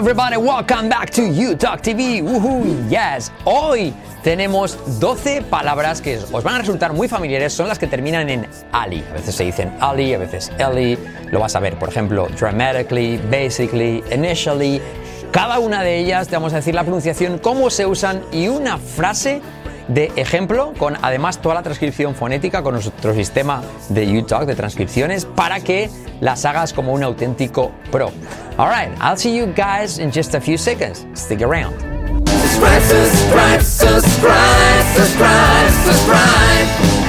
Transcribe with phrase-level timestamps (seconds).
[0.00, 2.22] everybody, welcome back to You Talk TV.
[2.22, 3.30] Woohoo, yes.
[3.44, 8.30] Hoy tenemos 12 palabras que os van a resultar muy familiares, son las que terminan
[8.30, 9.04] en ali.
[9.10, 10.96] A veces se dicen ali, a veces ellie.
[11.30, 14.80] Lo vas a ver, por ejemplo, dramatically, basically, initially.
[15.32, 18.78] Cada una de ellas te vamos a decir la pronunciación, cómo se usan y una
[18.78, 19.42] frase
[19.90, 25.24] de ejemplo con además toda la transcripción fonética con nuestro sistema de UTalk de transcripciones
[25.24, 28.12] para que las hagas como un auténtico pro.
[28.56, 31.06] Alright, I'll see you guys in just a few seconds.
[31.14, 31.74] Stick around.
[32.28, 37.00] Subscribe, subscribe, subscribe, subscribe, subscribe.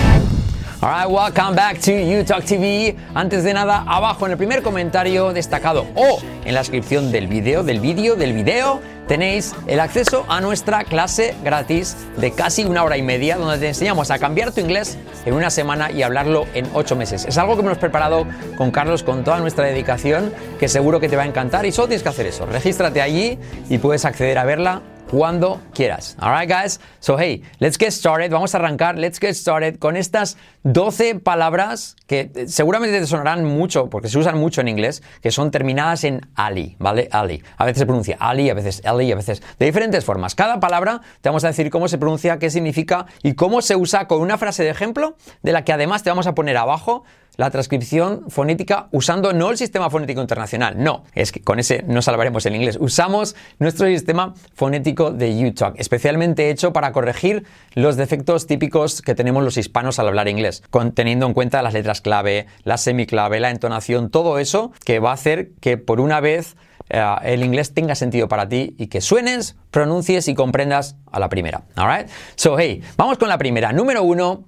[0.84, 2.96] Alright, welcome back to UTalk TV.
[3.14, 7.62] Antes de nada, abajo en el primer comentario destacado o en la descripción del vídeo,
[7.62, 12.96] del vídeo, del vídeo, tenéis el acceso a nuestra clase gratis de casi una hora
[12.96, 16.66] y media, donde te enseñamos a cambiar tu inglés en una semana y hablarlo en
[16.74, 17.26] ocho meses.
[17.26, 18.26] Es algo que hemos preparado
[18.56, 21.90] con Carlos con toda nuestra dedicación, que seguro que te va a encantar y solo
[21.90, 22.46] tienes que hacer eso.
[22.46, 26.16] Regístrate allí y puedes acceder a verla cuando quieras.
[26.20, 26.80] Alright, guys?
[27.02, 28.32] So, hey, let's get started.
[28.32, 33.44] Vamos a arrancar, let's get started con estas 12 palabras que eh, seguramente te sonarán
[33.44, 37.10] mucho, porque se usan mucho en inglés, que son terminadas en ali, ¿vale?
[37.12, 37.44] Ali.
[37.58, 40.34] A veces se pronuncia ali, a veces eli, a veces de diferentes formas.
[40.34, 44.08] Cada palabra te vamos a decir cómo se pronuncia, qué significa y cómo se usa
[44.08, 47.04] con una frase de ejemplo, de la que además te vamos a poner abajo
[47.38, 52.02] la transcripción fonética usando no el sistema fonético internacional, no, es que con ese no
[52.02, 58.48] salvaremos el inglés, usamos nuestro sistema fonético de UTalk, especialmente hecho para corregir los defectos
[58.48, 62.78] típicos que tenemos los hispanos al hablar inglés, teniendo en cuenta las letras clave, la
[62.78, 66.56] semiclave, la entonación, todo eso que va a hacer que por una vez
[66.90, 71.30] eh, el inglés tenga sentido para ti y que suenes, pronuncies y comprendas a la
[71.30, 71.64] primera.
[71.76, 72.10] Alright?
[72.36, 73.72] So, hey, vamos con la primera.
[73.72, 74.46] Número uno,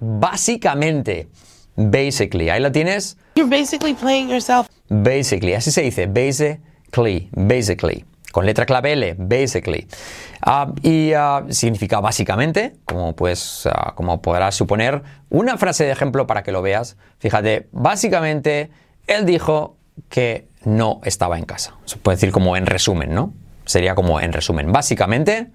[0.00, 1.28] básicamente.
[1.76, 3.16] Basically, ahí la tienes.
[3.34, 4.68] You're basically playing yourself.
[4.88, 8.04] Basically, así se dice, basically, basically.
[8.32, 9.86] Con letra clave L, basically.
[10.40, 16.26] Ah, y ah, significa básicamente, como, pues, uh, como podrás suponer, una frase de ejemplo
[16.26, 16.96] para que lo veas.
[17.18, 18.70] Fíjate, básicamente,
[19.06, 19.76] él dijo
[20.08, 21.76] que no estaba en casa.
[21.84, 23.32] Se puede decir como en resumen, ¿no?
[23.64, 24.72] Sería como en resumen.
[24.72, 25.50] Básicamente,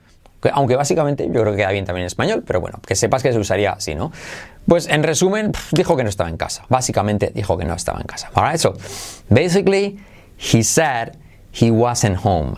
[0.53, 3.33] aunque básicamente yo creo que queda bien también en español, pero bueno, que sepas que
[3.33, 4.11] se usaría así, ¿no?
[4.67, 6.65] Pues en resumen, dijo que no estaba en casa.
[6.69, 8.29] Básicamente dijo que no estaba en casa.
[8.33, 8.73] Alright, so
[9.29, 9.99] basically,
[10.37, 11.17] he said
[11.51, 12.55] he wasn't home.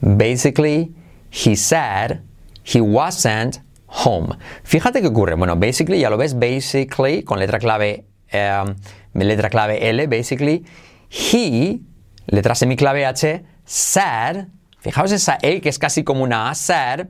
[0.00, 0.94] Basically,
[1.30, 2.22] he said
[2.64, 4.36] he wasn't home.
[4.64, 5.34] Fíjate qué ocurre.
[5.34, 8.74] Bueno, basically, ya lo ves, basically, con letra clave, um,
[9.14, 10.64] letra clave L, basically,
[11.08, 11.80] he,
[12.26, 14.48] letra semiclave H, said
[14.86, 17.08] Fijaos esa E que es casi como una A, said,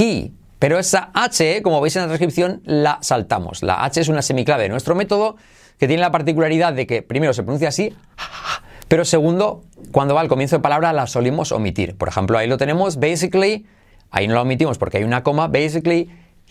[0.00, 0.32] he.
[0.58, 3.62] Pero esa H, como veis en la transcripción, la saltamos.
[3.62, 5.36] La H es una semiclave de nuestro método
[5.78, 7.94] que tiene la particularidad de que primero se pronuncia así,
[8.88, 11.96] pero segundo, cuando va al comienzo de palabra la solimos omitir.
[11.96, 13.64] Por ejemplo, ahí lo tenemos, basically,
[14.10, 16.10] ahí no la omitimos porque hay una coma, basically,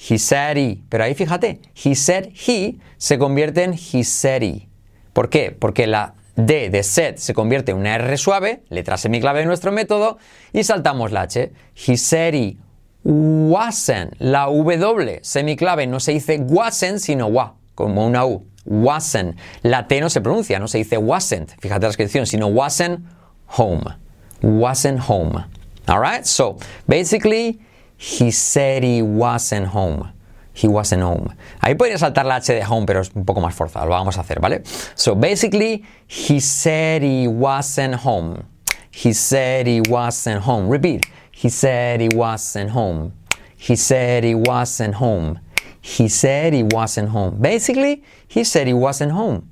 [0.09, 0.79] he said he.
[0.87, 4.69] Pero ahí fíjate, he said he se convierte en he said he.
[5.11, 5.51] ¿Por qué?
[5.51, 9.71] Porque la D de set se convierte en una R suave, letra semiclave de nuestro
[9.71, 10.19] método,
[10.53, 11.51] y saltamos la H.
[11.75, 12.57] He
[13.03, 14.13] wasn't.
[14.19, 18.45] La W semiclave no se dice wasn't, sino wa, como una U.
[18.65, 19.35] Wasn't.
[19.63, 21.51] La T no se pronuncia, no se dice wasn't.
[21.59, 23.03] Fíjate la descripción, sino wasn't
[23.47, 23.95] home.
[24.41, 25.43] Wasn't home.
[25.87, 26.25] Alright?
[26.25, 27.59] So, basically,
[27.97, 30.16] he said he wasn't home
[30.57, 31.35] he wasn't home.
[31.62, 33.85] Ahí podría saltar la H de home, pero es un poco más forzado.
[33.85, 34.63] Lo vamos a hacer, ¿vale?
[34.95, 38.44] So basically, he said he wasn't home.
[38.91, 40.68] He said he wasn't home.
[40.69, 41.06] Repeat.
[41.31, 43.13] He said he wasn't home.
[43.56, 45.40] He said he wasn't home.
[45.79, 47.38] He said he wasn't home.
[47.39, 49.44] Basically, he said he wasn't home.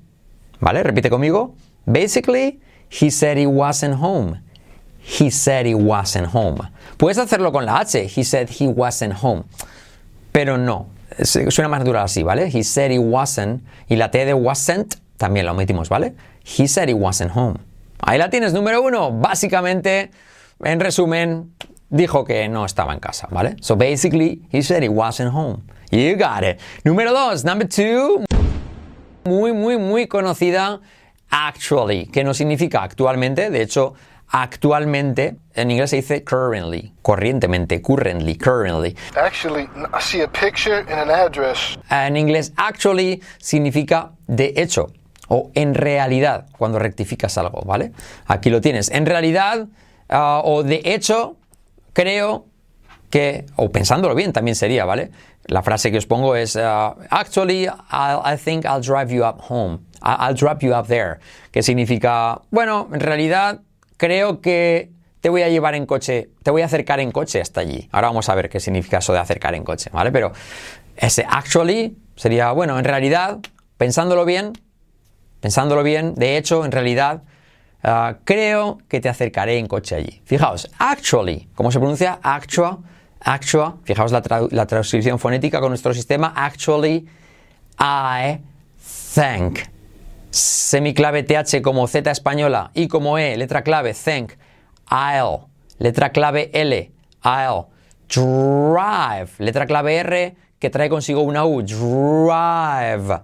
[0.60, 0.84] ¿Vale?
[0.84, 1.54] Repite conmigo.
[1.86, 4.40] Basically, he said he wasn't home.
[4.98, 6.68] He said he wasn't home.
[6.98, 8.08] Puedes hacerlo con la H.
[8.08, 9.44] He said he wasn't home.
[10.36, 10.90] Pero no,
[11.24, 12.50] suena más natural así, ¿vale?
[12.54, 13.64] He said he wasn't.
[13.88, 16.14] Y la T de wasn't también la omitimos, ¿vale?
[16.44, 17.58] He said he wasn't home.
[18.02, 19.14] Ahí la tienes, número uno.
[19.14, 20.12] Básicamente,
[20.62, 21.54] en resumen,
[21.90, 23.56] dijo que no estaba en casa, ¿vale?
[23.62, 25.64] So basically, he said he wasn't home.
[25.90, 26.60] You got it.
[26.84, 28.26] Número dos, number two.
[29.24, 30.82] Muy, muy, muy conocida,
[31.30, 33.50] actually, que no significa actualmente.
[33.50, 33.94] De hecho,
[34.30, 38.96] actualmente, en inglés se dice currently, corrientemente, currently, currently.
[39.16, 41.78] Actually, I see a picture and an address.
[41.90, 44.92] En inglés, actually significa de hecho
[45.28, 47.92] o en realidad cuando rectificas algo, ¿vale?
[48.28, 48.90] Aquí lo tienes.
[48.90, 49.68] En realidad
[50.10, 51.38] uh, o de hecho,
[51.94, 52.46] creo
[53.10, 55.12] que, o pensándolo bien también sería, ¿vale?
[55.48, 59.42] La frase que os pongo es, uh, actually, I'll, I think I'll drive you up
[59.48, 59.80] home.
[60.02, 61.20] I'll drop you up there.
[61.52, 63.62] Que significa, bueno, en realidad
[63.98, 67.62] creo que te voy a llevar en coche, te voy a acercar en coche hasta
[67.62, 67.90] allí.
[67.92, 70.12] Ahora vamos a ver qué significa eso de acercar en coche, ¿vale?
[70.12, 70.32] Pero
[70.96, 73.40] ese actually sería, bueno, en realidad,
[73.78, 74.54] pensándolo bien,
[75.40, 77.24] pensándolo bien, de hecho, en realidad,
[77.84, 80.22] ah, creo que te acercaré en coche allí.
[80.26, 82.20] Fijaos, actually, ¿cómo se pronuncia?
[82.22, 82.78] Actual,
[83.20, 84.22] actual, fijaos la,
[84.52, 87.08] la transcripción fonética con nuestro sistema, actually,
[87.80, 88.40] I
[89.14, 89.75] think.
[90.36, 94.34] Semiclave TH como Z española y como E, letra clave, think,
[94.92, 95.48] I'll,
[95.80, 96.92] letra clave L,
[97.24, 97.68] I'll,
[98.10, 103.22] drive, letra clave R que trae consigo una U, drive,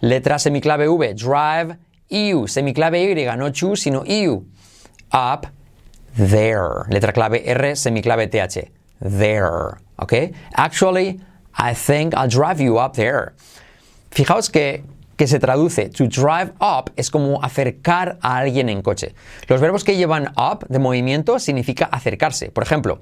[0.00, 1.76] letra semiclave V, drive,
[2.08, 4.46] you, semiclave Y, no chu, sino you,
[5.12, 5.46] up,
[6.16, 8.70] there, letra clave R, semiclave TH,
[9.00, 10.32] there, ¿ok?
[10.54, 11.20] Actually,
[11.58, 13.34] I think I'll drive you up there.
[14.10, 14.82] Fijaos que,
[15.16, 19.14] que se traduce to drive up es como acercar a alguien en coche.
[19.48, 22.50] Los verbos que llevan up de movimiento significa acercarse.
[22.50, 23.00] Por ejemplo,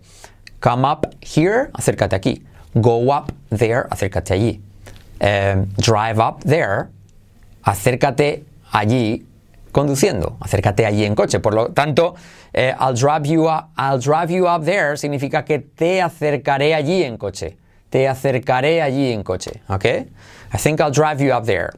[0.60, 2.42] come up here, acércate aquí.
[2.74, 4.60] Go up there, acércate allí.
[5.20, 6.88] Eh, drive up there,
[7.62, 9.26] acércate allí
[9.70, 11.40] conduciendo, acércate allí en coche.
[11.40, 12.14] Por lo tanto,
[12.52, 17.02] eh, I'll, drive you up, I'll drive you up there significa que te acercaré allí
[17.02, 17.56] en coche.
[17.88, 19.84] Te acercaré allí en coche, ¿ok?
[19.84, 21.72] I think I'll drive you up there.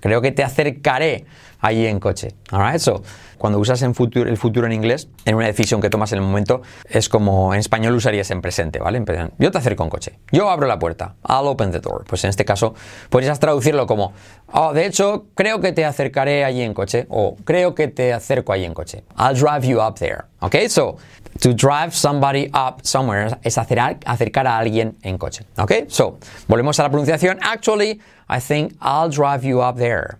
[0.00, 1.24] Creo que te acercaré
[1.60, 2.34] allí en coche.
[2.50, 3.02] Alright, so
[3.38, 6.24] cuando usas en futuro, el futuro en inglés, en una decisión que tomas en el
[6.24, 9.04] momento, es como en español usarías en presente, ¿vale?
[9.38, 10.18] Yo te acerco en coche.
[10.32, 11.14] Yo abro la puerta.
[11.28, 12.04] I'll open the door.
[12.04, 12.74] Pues en este caso
[13.10, 14.12] podrías traducirlo como,
[14.52, 17.06] oh, de hecho, creo que te acercaré allí en coche.
[17.10, 19.04] O creo que te acerco allí en coche.
[19.18, 20.24] I'll drive you up there.
[20.40, 20.56] ¿Ok?
[20.68, 20.96] So,
[21.40, 25.44] to drive somebody up somewhere es acercar, acercar a alguien en coche.
[25.58, 25.72] ¿Ok?
[25.88, 26.18] So,
[26.48, 27.38] volvemos a la pronunciación.
[27.42, 30.18] Actually, I think I'll drive you up there.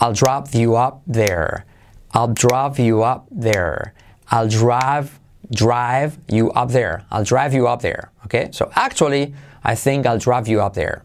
[0.00, 1.64] I'll drop you up there.
[2.12, 3.94] I'll drop you up there.
[4.30, 5.20] I'll drive
[5.50, 7.04] drive you up there.
[7.10, 8.10] I'll drive you up there.
[8.24, 8.48] Okay?
[8.52, 11.02] So actually, I think I'll drive you up there.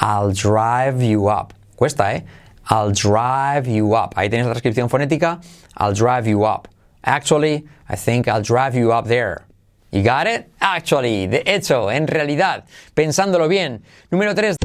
[0.00, 1.54] I'll drive you up.
[1.76, 2.22] Cuesta, ¿eh?
[2.68, 4.14] I'll drive you up.
[4.16, 5.42] Ahí tienes la transcripción fonética.
[5.76, 6.68] I'll drive you up.
[7.04, 9.44] Actually, I think I'll drive you up there.
[9.90, 10.50] You got it?
[10.60, 12.64] Actually, de hecho, en realidad,
[12.94, 13.82] pensándolo bien.
[14.10, 14.56] Número 3.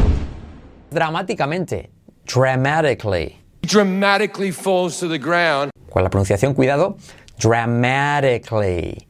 [0.92, 1.90] Dramáticamente.
[2.26, 3.45] Dramatically.
[3.66, 5.72] Dramatically falls to the ground.
[5.92, 6.98] Con la pronunciación, cuidado.
[7.40, 9.08] Dramatically.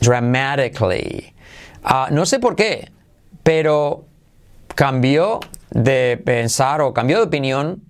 [0.00, 1.34] Dramatically.
[1.84, 2.88] Ah, no sé por qué,
[3.42, 4.04] pero
[4.74, 5.40] cambió
[5.70, 7.82] de pensar o cambió de opinión,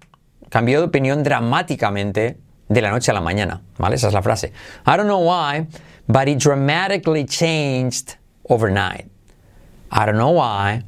[0.48, 3.62] cambió de opinión dramáticamente de la noche a la mañana.
[3.78, 3.96] ¿Vale?
[3.96, 4.52] Esa es la frase.
[4.86, 5.66] I don't know why,
[6.06, 8.16] but it dramatically changed
[8.48, 9.06] overnight.
[9.90, 10.82] I don't know why,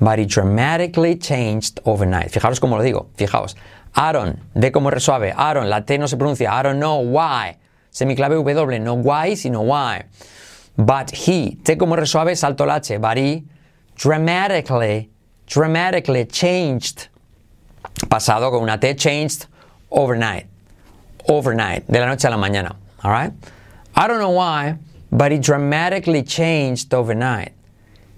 [0.00, 2.30] but it dramatically changed overnight.
[2.30, 3.54] Fijaros cómo lo digo, fijaos.
[3.96, 5.32] Aaron, de como resuave.
[5.36, 6.50] Aaron, la T no se pronuncia.
[6.50, 7.56] I don't know why.
[7.90, 10.04] Semiclave W, no why, sino why.
[10.76, 12.98] But he, T como resuave, salto la H.
[13.00, 13.44] But he
[13.96, 15.08] dramatically,
[15.46, 17.08] dramatically changed.
[18.10, 19.46] Pasado con una T, changed
[19.90, 20.46] overnight.
[21.28, 22.76] Overnight, de la noche a la mañana.
[23.02, 23.32] All right?
[23.94, 24.76] I don't know why,
[25.10, 27.52] but it dramatically changed overnight.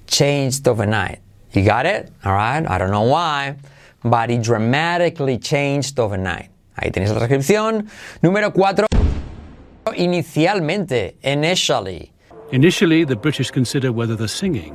[0.08, 1.20] Changed overnight.
[1.52, 2.10] You got it?
[2.24, 2.68] All right?
[2.68, 3.56] I don't know why,
[4.02, 6.50] but it dramatically changed overnight.
[6.76, 7.88] Ahí tenéis la transcripción.
[8.22, 8.86] Número 4.
[9.96, 12.12] Inicialmente, initially.
[12.52, 14.74] Initially, the British consider whether the singing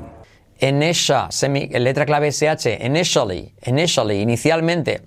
[0.59, 5.01] Initial, semi, letra clave SH, initially, initially, inicialmente.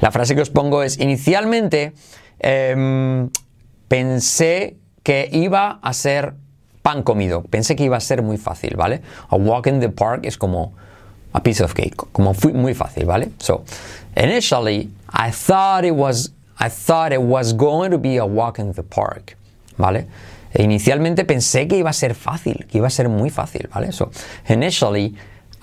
[0.00, 1.92] La frase que os pongo es, inicialmente
[2.40, 3.30] em,
[3.86, 6.34] pensé que iba a ser
[6.82, 9.02] pan comido, pensé que iba a ser muy fácil, ¿vale?
[9.28, 10.74] A walk in the park es como
[11.34, 13.30] a piece of cake, como fui- muy fácil, ¿vale?
[13.38, 13.64] So,
[14.16, 18.72] initially, I thought it was, I thought it was going to be a walk in
[18.72, 19.36] the park,
[19.76, 20.06] ¿vale?
[20.52, 23.92] E inicialmente pensé que iba a ser fácil, que iba a ser muy fácil, ¿vale?
[23.92, 24.10] So,
[24.48, 25.16] initially,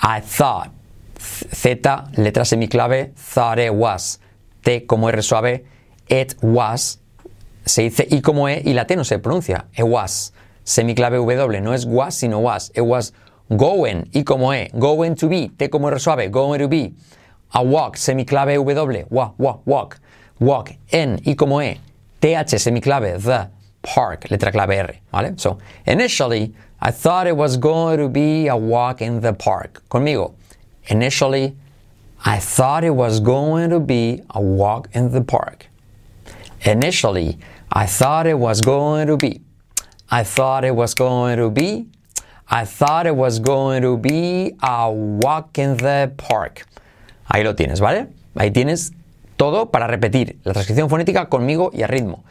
[0.04, 0.70] I thought,
[1.18, 4.20] Z, letra semiclave, thought it was.
[4.64, 5.64] T como R suave,
[6.10, 7.00] it was.
[7.66, 9.66] Se dice I como E y la T no se pronuncia.
[9.78, 10.34] It was.
[10.64, 12.72] Semiclave W, no es was, sino was.
[12.76, 13.14] It was
[13.56, 14.70] going, I como E.
[14.78, 16.94] Going to be, T como R suave, going to be.
[17.54, 20.00] A walk, semiclave W, wa, wa, walk.
[20.40, 21.80] Walk, in, I como E.
[22.22, 23.50] TH, semiclave, the,
[23.82, 25.40] park, letra clave R, ¿vale?
[25.40, 29.84] So, initially, I thought it was going to be a walk in the park.
[29.90, 30.34] Conmigo.
[30.88, 31.56] Initially,
[32.24, 35.68] I thought it was going to be a walk in the park.
[36.62, 37.38] Initially,
[37.72, 39.42] I thought it was going to be.
[40.10, 41.88] I thought it was going to be.
[42.54, 46.66] I thought it was going to be a walk in the park.
[47.30, 48.10] Ahí lo tienes, ¿vale?
[48.36, 48.92] Ahí tienes
[49.38, 52.26] todo para repetir la transcripción fonética conmigo y a ritmo.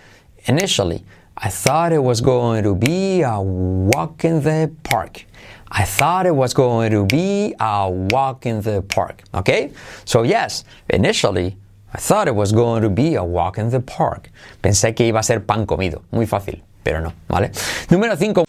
[0.46, 1.02] Initially,
[1.38, 5.24] I thought it was going to be a walk in the park.
[5.72, 9.22] I thought it was going to be a walk in the park.
[9.32, 9.72] Okay?
[10.04, 11.56] So, yes, initially,
[11.94, 14.30] I thought it was going to be a walk in the park.
[14.62, 16.02] Pensé que iba a ser pan comido.
[16.12, 17.52] Muy fácil, pero no, ¿vale?
[17.88, 18.44] Número 5.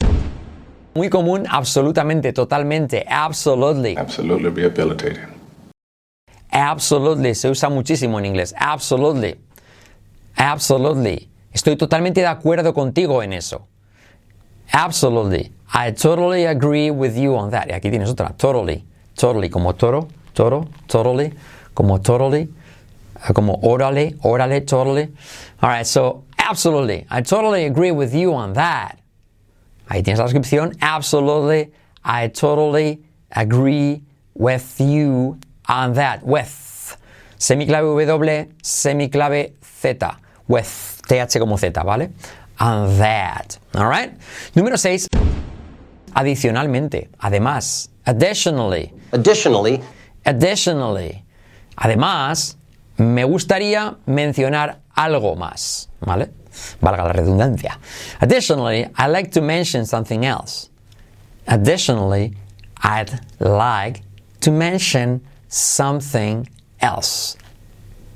[0.93, 3.95] Muy común, absolutamente, totalmente, absolutely.
[3.97, 5.29] Absolutely rehabilitated.
[6.51, 8.53] Absolutely, se usa muchísimo en inglés.
[8.57, 9.39] Absolutely.
[10.35, 11.29] Absolutely.
[11.53, 13.67] Estoy totalmente de acuerdo contigo en eso.
[14.73, 15.51] Absolutely.
[15.73, 17.67] I totally agree with you on that.
[17.69, 18.33] Y aquí tienes otra.
[18.37, 18.83] Totally.
[19.15, 19.49] Totally.
[19.49, 20.07] Como toro.
[20.33, 20.67] Toro.
[20.87, 21.33] Totally.
[21.73, 22.49] Como totally.
[23.29, 24.17] Uh, Como órale.
[24.23, 24.61] Órale.
[24.65, 25.09] Totally.
[25.61, 25.85] All right.
[25.85, 27.05] So, absolutely.
[27.09, 28.97] I totally agree with you on that.
[29.91, 30.77] Ahí tienes la descripción.
[30.79, 31.73] Absolutely.
[32.05, 34.01] I totally agree
[34.33, 36.21] with you on that.
[36.23, 36.95] With.
[37.37, 40.17] Semiclave W, semiclave Z.
[40.47, 41.01] With.
[41.05, 42.11] TH como Z, ¿vale?
[42.61, 43.57] On that.
[43.75, 44.13] Alright.
[44.55, 45.07] Número 6.
[46.13, 47.09] Adicionalmente.
[47.19, 47.89] Además.
[48.05, 48.93] Additionally.
[49.11, 49.81] Additionally,
[50.23, 51.25] Additionally.
[51.75, 52.57] Además,
[52.95, 56.31] me gustaría mencionar algo más, ¿vale?
[56.81, 57.79] Valga la redundancia.
[58.19, 60.69] Additionally, I'd like to mention something else.
[61.47, 62.33] Additionally,
[62.83, 64.01] I'd like
[64.41, 66.47] to mention something
[66.79, 67.37] else.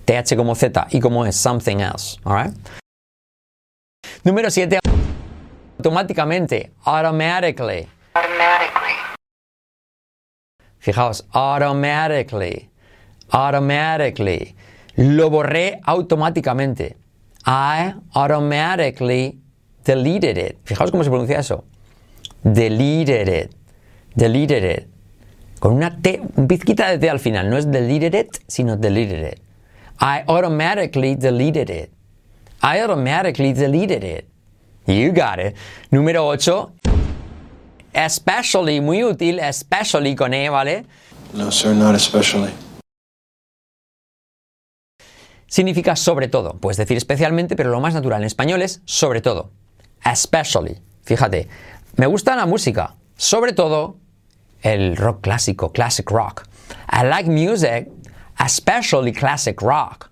[0.05, 2.53] TH como Z y como es something else, alright?
[4.23, 4.79] Número 7.
[5.77, 7.87] Automáticamente, automatically.
[10.79, 12.69] Fijaos, automatically,
[13.29, 14.55] automatically.
[14.97, 16.95] Lo borré automáticamente.
[17.45, 19.39] I automatically
[19.83, 20.57] deleted it.
[20.63, 21.63] Fijaos cómo se pronuncia eso.
[22.43, 23.51] Deleted it.
[24.15, 24.87] Deleted it.
[25.59, 27.49] Con una T, un pizquita de T al final.
[27.49, 29.39] No es deleted it, sino deleted it.
[29.99, 31.91] I automatically deleted it.
[32.61, 34.27] I automatically deleted it.
[34.87, 35.55] You got it.
[35.91, 36.71] Número 8.
[37.93, 40.85] Especially, muy útil, especially con E, ¿vale?
[41.33, 42.51] No, sir, not especially.
[45.47, 46.53] Significa sobre todo.
[46.53, 49.51] Puedes decir especialmente, pero lo más natural en español es sobre todo.
[50.03, 50.81] Especially.
[51.03, 51.47] Fíjate,
[51.97, 52.95] me gusta la música.
[53.15, 53.97] Sobre todo
[54.61, 56.43] el rock clásico, classic rock.
[56.91, 57.89] I like music,
[58.39, 60.09] especially classic rock.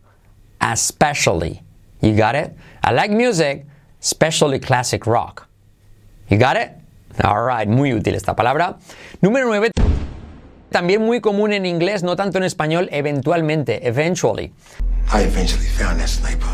[0.61, 1.61] Especially.
[2.01, 2.55] You got it?
[2.83, 3.65] I like music,
[4.01, 5.47] especially classic rock.
[6.29, 6.71] You got it?
[7.23, 8.77] Alright, muy útil esta palabra.
[9.21, 9.71] Número 9.
[10.73, 14.51] También muy común en inglés, no tanto en español, eventualmente, eventually.
[15.13, 16.49] I eventually found that sniper.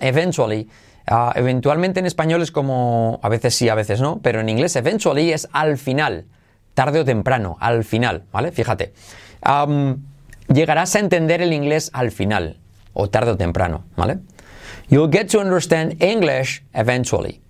[0.00, 0.68] Eventually.
[1.08, 4.76] Ah, eventualmente en español es como, a veces sí, a veces no, pero en inglés
[4.76, 6.26] eventually es al final,
[6.74, 8.52] tarde o temprano, al final, ¿vale?
[8.52, 8.92] Fíjate.
[9.42, 10.04] Am,
[10.46, 12.60] llegarás a entender el inglés al final,
[12.92, 14.18] o tarde o temprano, ¿vale?
[14.88, 17.40] You'll get to understand English eventually.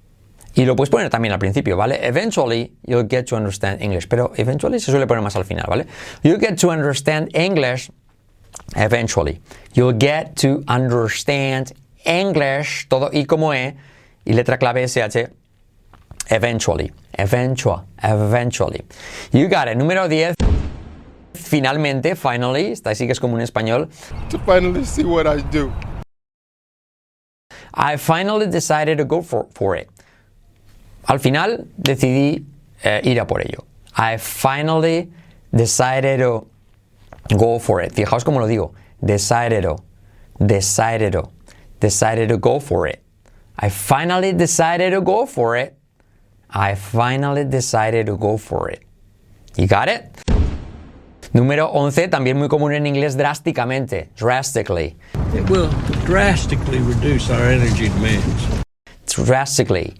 [0.54, 2.00] Y lo puedes poner también al principio, ¿vale?
[2.06, 5.86] Eventually you'll get to understand English, pero eventually se suele poner más al final, ¿vale?
[6.22, 7.90] You'll get to understand English
[8.76, 9.40] eventually.
[9.74, 11.72] You'll get to understand
[12.04, 13.76] English, todo I como E,
[14.24, 15.30] y letra clave SH,
[16.30, 16.92] eventually.
[17.18, 18.82] Eventual, eventually.
[19.32, 19.76] You got it.
[19.76, 20.34] Número 10.
[21.34, 23.88] Finalmente, finally, esta sí que es como un español.
[24.30, 25.72] To finally see what I do.
[27.74, 29.88] I finally decided to go for, for it.
[31.06, 32.46] Al final decidí
[32.82, 33.64] eh, ir a por ello.
[33.96, 35.10] I finally
[35.52, 36.46] decided to
[37.36, 37.92] go for it.
[37.92, 38.72] Fijaos cómo lo digo.
[39.04, 39.76] Decided to.
[40.38, 41.30] Decided to.
[41.80, 43.02] Decided to go for it.
[43.58, 45.74] I finally decided to go for it.
[46.50, 48.82] I finally decided to go for it.
[49.56, 50.04] You got it?
[51.32, 54.08] Número 11, también muy común en inglés, drásticamente.
[54.16, 54.96] Drastically.
[55.32, 55.68] It will
[56.04, 58.64] drastically reduce our energy demands.
[59.06, 59.94] drastically.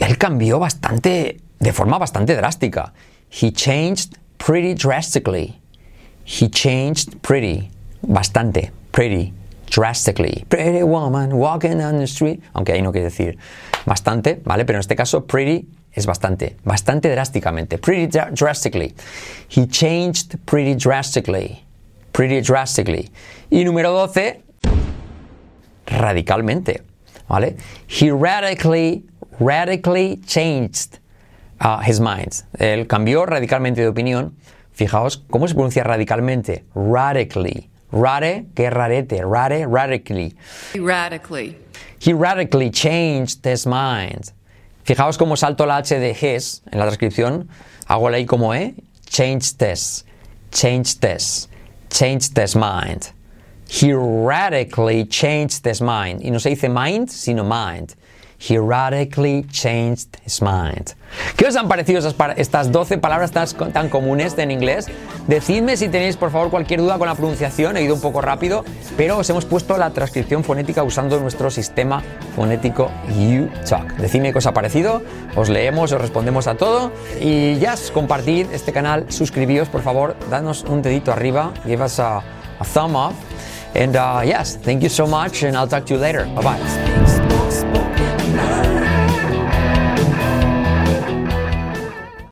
[0.00, 2.92] Él cambió bastante, de forma bastante drástica.
[3.30, 5.60] He changed pretty drastically.
[6.24, 7.70] He changed pretty,
[8.02, 9.32] bastante, pretty,
[9.70, 10.44] drastically.
[10.48, 12.40] Pretty woman walking on the street.
[12.54, 13.36] Aunque ahí no quiere decir
[13.86, 14.64] bastante, ¿vale?
[14.64, 17.78] Pero en este caso, pretty es bastante, bastante drásticamente.
[17.78, 18.94] Pretty dra- drastically.
[19.48, 21.62] He changed pretty drastically.
[22.12, 23.10] Pretty drastically.
[23.50, 24.42] Y número 12,
[25.86, 26.82] radicalmente,
[27.28, 27.56] ¿vale?
[27.88, 29.04] He radically,
[29.40, 30.98] radically changed
[31.60, 32.44] uh, his mind.
[32.58, 34.34] Él cambió radicalmente de opinión.
[34.72, 36.64] Fijaos cómo se pronuncia radicalmente.
[36.74, 37.70] Radically.
[37.92, 39.22] Rare, que rarete.
[39.24, 40.34] Rare, radically.
[40.74, 41.56] Radically.
[42.00, 44.32] He radically changed his mind.
[44.84, 47.48] Fijaos cómo salto la H de his en la transcripción.
[47.88, 48.74] Hago la I como E.
[49.06, 50.04] Changed this.
[50.50, 51.48] Changed this.
[51.88, 53.12] Changed his mind.
[53.68, 56.20] He radically changed his mind.
[56.22, 57.94] Y no se dice mind, sino mind.
[58.46, 60.92] He radically changed his mind.
[61.36, 62.00] ¿Qué os han parecido
[62.36, 64.86] estas 12 palabras tan, comunes en inglés?
[65.26, 67.76] Decidme si tenéis, por favor, cualquier duda con la pronunciación.
[67.76, 68.64] He ido un poco rápido,
[68.96, 72.02] pero os hemos puesto la transcripción fonética usando nuestro sistema
[72.36, 73.96] fonético UTalk.
[73.96, 75.02] Decidme qué os ha parecido.
[75.36, 76.92] Os leemos, os respondemos a todo.
[77.20, 82.18] Y ya, compartid este canal, suscribíos, por favor, danos un dedito arriba, give us a,
[82.18, 83.14] a thumb up.
[83.74, 86.26] And uh, yes, thank you so much, and I'll talk to you later.
[86.36, 87.13] Bye bye.